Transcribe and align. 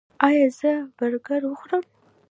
ایا 0.27 0.47
زه 0.57 0.71
برګر 0.97 1.41
وخورم؟ 1.47 1.83